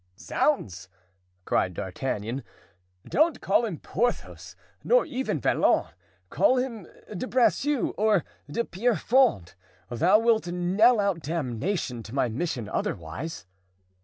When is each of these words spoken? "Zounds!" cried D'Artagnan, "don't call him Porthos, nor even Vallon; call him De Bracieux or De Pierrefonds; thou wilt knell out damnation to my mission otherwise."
"Zounds!" 0.17 0.89
cried 1.45 1.75
D'Artagnan, 1.75 2.43
"don't 3.07 3.39
call 3.39 3.65
him 3.65 3.77
Porthos, 3.77 4.55
nor 4.83 5.05
even 5.05 5.39
Vallon; 5.39 5.89
call 6.31 6.57
him 6.57 6.87
De 7.15 7.27
Bracieux 7.27 7.89
or 7.99 8.25
De 8.49 8.65
Pierrefonds; 8.65 9.53
thou 9.91 10.17
wilt 10.17 10.47
knell 10.47 10.99
out 10.99 11.21
damnation 11.21 12.01
to 12.01 12.15
my 12.15 12.27
mission 12.29 12.67
otherwise." 12.67 13.45